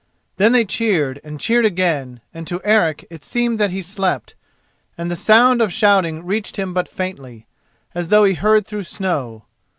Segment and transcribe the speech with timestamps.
[0.37, 4.33] Then they cheered and cheered again, and to Eric it seemed that he slept,
[4.97, 7.45] and the sound of shouting reached him but faintly,
[7.93, 9.45] as though he heard through snow.